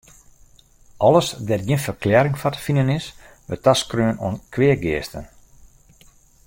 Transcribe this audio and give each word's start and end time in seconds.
Alles 1.07 1.27
dêr't 1.47 1.65
gjin 1.67 1.83
ferklearring 1.85 2.37
foar 2.39 2.53
te 2.55 2.61
finen 2.67 2.93
is, 2.97 3.05
wurdt 3.47 3.63
taskreaun 3.65 4.17
oan 4.25 4.35
kweageasten. 4.53 5.25